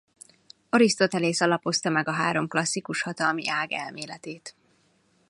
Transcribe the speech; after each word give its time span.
Arisztotelész 0.69 1.41
alapozta 1.41 1.89
meg 1.89 2.07
a 2.07 2.11
három 2.11 2.47
klasszikus 2.47 3.01
hatalmi 3.01 3.47
ág 3.49 3.71
elméletét. 3.71 4.55